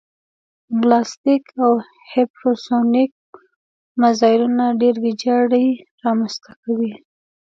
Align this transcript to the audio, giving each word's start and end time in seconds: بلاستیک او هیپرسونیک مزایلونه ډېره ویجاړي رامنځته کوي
بلاستیک 0.79 1.45
او 1.63 1.71
هیپرسونیک 2.13 3.13
مزایلونه 4.01 4.65
ډېره 4.81 4.99
ویجاړي 5.03 5.65
رامنځته 6.03 6.51
کوي 6.63 6.93